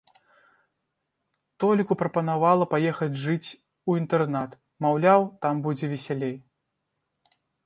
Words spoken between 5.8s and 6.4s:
весялей.